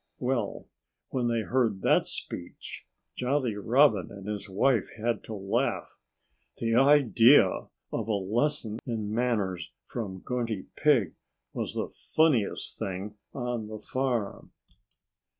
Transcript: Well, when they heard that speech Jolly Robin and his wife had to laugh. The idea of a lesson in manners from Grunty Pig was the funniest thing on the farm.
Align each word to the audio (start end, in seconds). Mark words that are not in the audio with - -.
Well, 0.17 0.67
when 1.09 1.27
they 1.27 1.41
heard 1.41 1.83
that 1.83 2.07
speech 2.07 2.87
Jolly 3.15 3.55
Robin 3.55 4.09
and 4.09 4.25
his 4.27 4.49
wife 4.49 4.87
had 4.97 5.23
to 5.25 5.35
laugh. 5.35 5.99
The 6.57 6.73
idea 6.73 7.45
of 7.91 8.07
a 8.07 8.13
lesson 8.13 8.79
in 8.87 9.13
manners 9.13 9.71
from 9.85 10.17
Grunty 10.21 10.65
Pig 10.75 11.13
was 11.53 11.75
the 11.75 11.89
funniest 11.89 12.79
thing 12.79 13.13
on 13.33 13.67
the 13.67 13.77
farm. 13.77 14.51